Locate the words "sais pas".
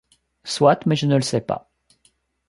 1.21-1.69